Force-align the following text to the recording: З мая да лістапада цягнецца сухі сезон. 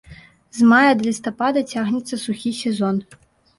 З 0.59 0.69
мая 0.71 0.93
да 1.01 1.09
лістапада 1.09 1.63
цягнецца 1.75 2.21
сухі 2.25 2.57
сезон. 2.63 2.95